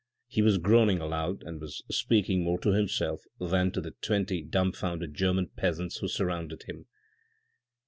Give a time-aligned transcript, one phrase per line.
[0.27, 5.13] He was groaning aloud, and was speaking more to himself than to the twenty dumbfounded
[5.13, 6.87] German peasants who surrounded him.